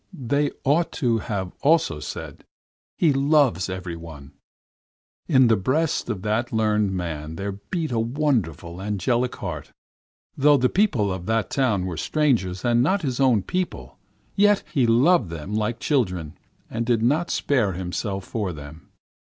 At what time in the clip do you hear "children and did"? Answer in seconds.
15.79-17.03